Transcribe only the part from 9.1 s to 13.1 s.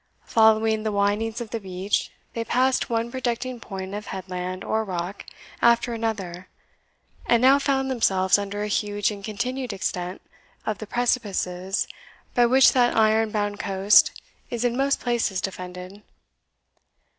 and continued extent of the precipices by which that